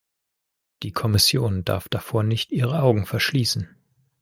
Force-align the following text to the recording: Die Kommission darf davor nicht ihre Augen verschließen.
Die 0.81 0.93
Kommission 0.93 1.63
darf 1.63 1.87
davor 1.87 2.23
nicht 2.23 2.51
ihre 2.51 2.81
Augen 2.81 3.05
verschließen. 3.05 3.75